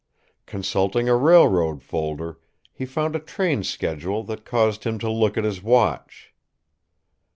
Consulting 0.47 1.07
a 1.07 1.15
railroad 1.15 1.83
folder, 1.83 2.39
he 2.73 2.87
found 2.87 3.15
a 3.15 3.19
train 3.19 3.63
schedule 3.63 4.23
that 4.23 4.45
caused 4.45 4.83
him 4.83 4.97
to 4.97 5.11
look 5.11 5.37
at 5.37 5.43
his 5.43 5.61
watch. 5.61 6.33